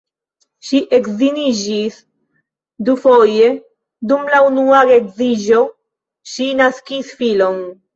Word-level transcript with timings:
Ŝi 0.69 0.79
edziniĝis 0.97 1.99
dufoje, 2.89 3.53
dum 4.15 4.27
la 4.35 4.43
unua 4.51 4.83
geedziĝo 4.95 5.65
ŝi 6.35 6.53
naskis 6.65 7.19
filon. 7.25 7.67